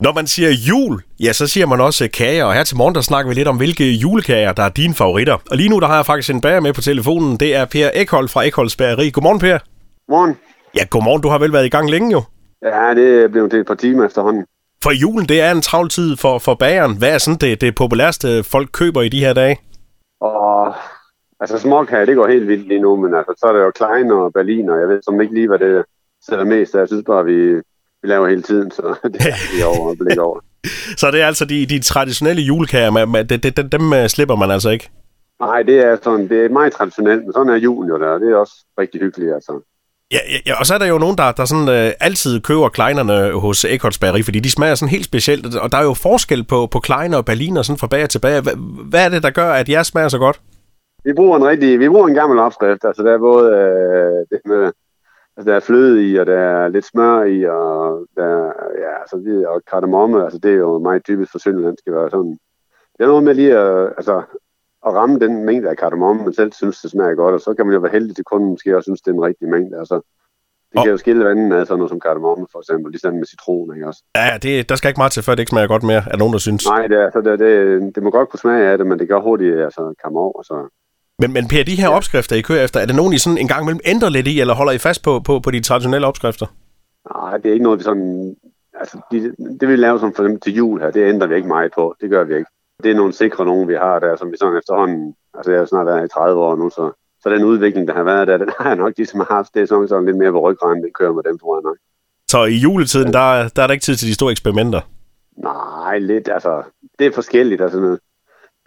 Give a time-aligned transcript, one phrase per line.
[0.00, 3.00] Når man siger jul, ja, så siger man også kager, og her til morgen, der
[3.00, 5.36] snakker vi lidt om, hvilke julekager, der er dine favoritter.
[5.50, 7.36] Og lige nu, der har jeg faktisk en bager med på telefonen.
[7.36, 9.10] Det er Per Ekhold fra Ekholds Bageri.
[9.10, 9.58] Godmorgen, Per.
[10.08, 10.36] Morgen.
[10.76, 11.22] Ja, godmorgen.
[11.22, 12.22] Du har vel været i gang længe jo.
[12.62, 14.44] Ja, det blevet til et par timer efterhånden.
[14.82, 16.98] For julen, det er en travl tid for, for bageren.
[16.98, 19.56] Hvad er sådan det, det populærste, folk køber i de her dage?
[20.20, 20.74] Og
[21.40, 24.10] altså småkager, det går helt vildt lige nu, men altså, så er det jo Klein
[24.10, 25.84] og Berlin, og jeg ved som ikke lige, hvad det
[26.26, 26.78] sætter mest af.
[26.78, 27.54] Jeg synes bare, vi,
[28.02, 30.40] vi laver hele tiden, så det er vi over og blik over.
[30.96, 34.36] Så det er altså de, de traditionelle julekager, med, med, de, de, dem øh, slipper
[34.36, 34.90] man altså ikke?
[35.40, 38.20] Nej, det er sådan, det er meget traditionelt, men sådan er julen jo der, og
[38.20, 39.52] det er også rigtig hyggeligt, altså.
[40.12, 43.40] Ja, ja, og så er der jo nogen, der, der sådan, øh, altid køber kleinerne
[43.40, 46.66] hos Ekholds Bageri, fordi de smager sådan helt specielt, og der er jo forskel på,
[46.66, 48.40] på kleiner og berliner sådan fra bager til bager.
[48.40, 48.52] Hvad,
[48.90, 50.40] hvad er det, der gør, at jeres smager så godt?
[51.04, 54.40] Vi bruger en rigtig, vi bruger en gammel opskrift, altså der er både øh, det
[54.44, 54.72] med,
[55.38, 58.52] altså der er fløde i, og der er lidt smør i, og der er,
[58.84, 62.10] ja, altså det, og kardemomme, altså det er jo meget typisk for Sønderland, skal være
[62.10, 62.38] sådan.
[62.94, 64.16] Det er noget med lige at, altså,
[64.86, 67.66] at ramme den mængde af kardemomme, man selv synes, det smager godt, og så kan
[67.66, 69.78] man jo være heldig til kunden måske også synes, det er en rigtig mængde.
[69.78, 70.00] Altså,
[70.72, 73.74] det kan jo skille vandet af sådan noget som kardemomme, for eksempel, ligesom med citron,
[73.74, 74.02] ikke også?
[74.16, 76.32] Ja, det, der skal ikke meget til, før det ikke smager godt mere, er nogen,
[76.32, 76.66] der synes.
[76.66, 79.20] Nej, det, altså, det, det, det må godt kunne smage af det, men det gør
[79.20, 80.68] hurtigt, altså, komme over, så...
[81.20, 83.48] Men, men Per, de her opskrifter, I kører efter, er det nogen, I sådan en
[83.48, 86.46] gang imellem ændrer lidt i, eller holder I fast på, på, på de traditionelle opskrifter?
[87.14, 88.36] Nej, det er ikke noget, vi sådan...
[88.80, 91.48] Altså, de, det vi laver som for eksempel til jul her, det ændrer vi ikke
[91.48, 91.94] meget på.
[92.00, 92.50] Det gør vi ikke.
[92.82, 95.14] Det er nogle sikre nogen, vi har der, som vi sådan efterhånden...
[95.34, 98.02] Altså, jeg er snart været i 30 år nu, så, så den udvikling, der har
[98.02, 100.16] været der, den har jeg nok de, som har haft, det er sådan, sådan lidt
[100.16, 101.76] mere på ryggraden, det kører med dem, tror jeg nok.
[102.28, 104.80] Så i juletiden, der, der er der ikke tid til de store eksperimenter?
[105.36, 106.62] Nej, lidt, altså,
[106.98, 108.00] det er forskelligt, altså noget.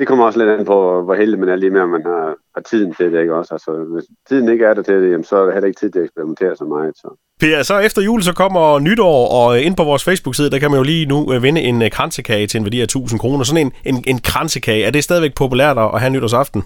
[0.02, 2.36] Det kommer også lidt an på, hvor heldig man er lige med, om man har,
[2.56, 3.54] har tiden til det, ikke også?
[3.54, 5.92] Altså, hvis tiden ikke er der til det, jamen, så er der heller ikke tid
[5.92, 7.16] til at eksperimentere så meget, så.
[7.40, 10.78] Per, så efter jul, så kommer nytår, og ind på vores Facebook-side, der kan man
[10.78, 13.44] jo lige nu øh, vinde en øh, kransekage til en værdi af 1000 kroner.
[13.44, 16.64] Sådan en, en, en kransekage, er det stadigvæk populært at have nytårsaften?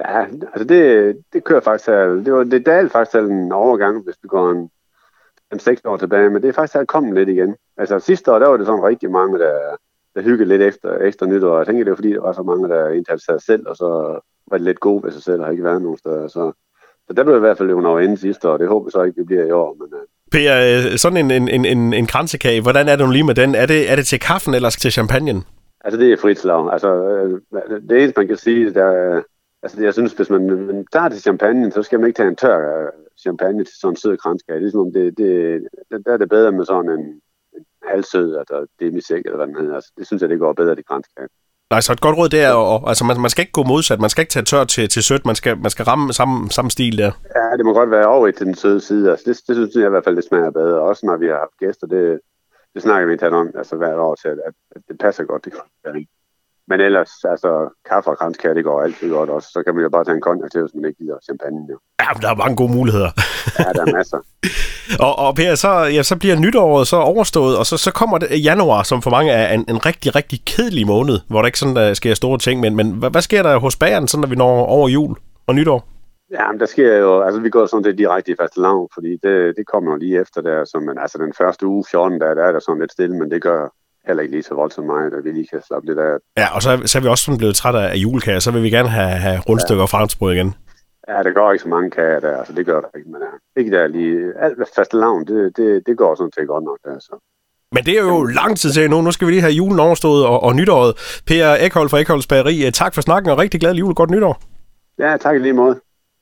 [0.00, 0.20] Ja,
[0.54, 2.04] altså det, det kører faktisk her.
[2.04, 4.70] Det, var, det dalte faktisk en overgang, hvis vi går en,
[5.52, 7.56] en 6 år tilbage, men det er faktisk her kommet lidt igen.
[7.76, 9.54] Altså sidste år, der var det sådan rigtig mange, der,
[10.14, 11.56] der hyggede lidt efter, efter nytår.
[11.56, 14.20] Jeg tænker, det var fordi, der var så mange, der indtalte sig selv, og så
[14.50, 16.28] var det lidt gode ved sig selv, og har ikke været nogen steder.
[16.28, 16.52] Så,
[17.06, 18.56] så der blev i hvert fald jo over inden sidste år.
[18.56, 19.76] Det håber jeg så ikke, det bliver i år.
[19.78, 20.06] Men, uh...
[20.32, 23.54] Per, sådan en, en, en, en, en kransekage, hvordan er det nu lige med den?
[23.54, 25.42] Er det, er det til kaffen eller til champagne?
[25.84, 26.72] Altså det er frit slag.
[26.72, 26.90] Altså,
[27.88, 29.22] det eneste, man kan sige, der,
[29.62, 32.36] Altså, jeg synes, hvis man, man tager til champagne, så skal man ikke tage en
[32.36, 34.60] tør champagne til sådan en sød kranskage.
[34.60, 35.62] Ligesom det, det,
[36.06, 37.20] der er det bedre med sådan en
[37.90, 39.74] halvsød, altså demisæk, eller hvad den hedder.
[39.74, 41.28] Altså, det synes jeg, det går bedre, de kranskage.
[41.70, 44.00] Nej, så et godt råd det er, og, altså man, man skal ikke gå modsat,
[44.00, 46.70] man skal ikke tage tør til, til sødt, man skal, man skal ramme samme, samme
[46.70, 47.12] stil der.
[47.36, 49.86] Ja, det må godt være over til den søde side, altså det, det synes jeg
[49.86, 52.20] i hvert fald, det smager bedre, også når vi har haft gæster, det,
[52.74, 55.52] det snakker vi ikke om, altså hvert år til, at, at det passer godt, det
[55.52, 56.06] kan
[56.70, 57.50] men ellers, altså,
[57.90, 59.48] kaffe og kranskær, det går altid godt også.
[59.54, 61.66] Så kan man jo bare tage en konjak til, hvis man ikke gider champagne.
[61.70, 61.78] Jo.
[62.00, 63.10] Ja, der er mange gode muligheder.
[63.58, 64.18] Ja, der er masser.
[65.06, 68.44] og, og Per, så, ja, så bliver nytåret så overstået, og så, så kommer det
[68.44, 71.76] januar, som for mange er en, en rigtig, rigtig kedelig måned, hvor der ikke sådan,
[71.76, 72.60] der sker store ting.
[72.60, 75.54] Men, men hvad, hvad sker der hos bageren, sådan, når vi når over jul og
[75.54, 75.88] nytår?
[76.30, 79.10] Ja, men der sker jo, altså vi går sådan det direkte i faste lavn, fordi
[79.22, 82.34] det, det kommer jo lige efter der, så man, altså den første uge, 14, der,
[82.34, 83.68] der er der sådan lidt stille, men det gør,
[84.06, 86.12] heller ikke lige så voldsomt meget, at vi lige kan slappe lidt af.
[86.36, 88.70] Ja, og så, så er vi også sådan blevet træt af julekager, så vil vi
[88.70, 89.82] gerne have, have rundstykker ja.
[89.82, 90.54] og franskbrød igen.
[91.08, 93.60] Ja, det går ikke så mange kager der, altså det gør der ikke, men ja,
[93.60, 96.98] ikke der lige, alt fast lavn, det, det, det går sådan til godt nok der,
[96.98, 97.14] så.
[97.72, 99.00] Men det er jo lang tid til nu.
[99.00, 101.20] Nu skal vi lige have julen overstået og, og nytåret.
[101.26, 104.42] Per Ekhold fra Ekholds Bageri, tak for snakken og rigtig glad jul og godt nytår.
[104.98, 105.80] Ja, tak i lige måde.